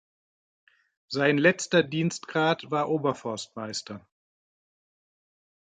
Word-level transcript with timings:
Sein 1.09 1.37
letzter 1.37 1.83
Dienstgrad 1.83 2.71
war 2.71 2.89
Oberforstmeister. 2.89 4.03